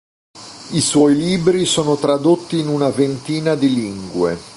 I 0.71 0.81
suoi 0.81 1.15
libri 1.15 1.63
sono 1.67 1.95
tradotti 1.95 2.57
in 2.57 2.69
una 2.69 2.89
ventina 2.89 3.53
di 3.53 3.71
lingue. 3.71 4.35